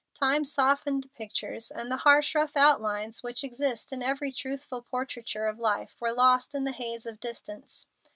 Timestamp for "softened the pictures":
0.45-1.69